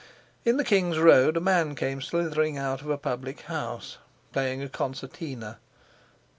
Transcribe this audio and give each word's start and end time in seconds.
In 0.45 0.57
the 0.57 0.63
King's 0.63 0.97
Road 0.97 1.37
a 1.37 1.39
man 1.39 1.75
came 1.75 2.01
slithering 2.01 2.57
out 2.57 2.81
of 2.81 2.89
a 2.89 2.97
public 2.97 3.41
house 3.41 3.99
playing 4.33 4.63
a 4.63 4.67
concertina. 4.67 5.59